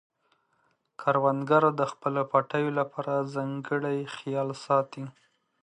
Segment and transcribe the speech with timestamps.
[1.01, 5.03] کروندګر د خپلو پټیو لپاره ځانګړی خیال ساتي